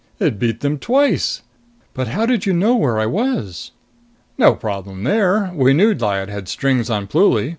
It 0.19 0.39
beat 0.39 0.61
them 0.61 0.79
twice. 0.79 1.43
But 1.93 2.07
how 2.07 2.25
did 2.25 2.47
you 2.47 2.53
know 2.53 2.73
where 2.75 2.97
I 2.97 3.05
was?" 3.05 3.69
"No 4.35 4.55
problem 4.55 5.03
there. 5.03 5.51
We 5.53 5.73
knew 5.75 5.93
Lyad 5.93 6.27
had 6.27 6.47
strings 6.47 6.89
on 6.89 7.05
Pluly. 7.05 7.49